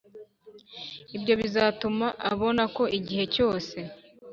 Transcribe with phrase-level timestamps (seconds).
[1.15, 3.77] ibyo bizatuma abona ko igihe cyose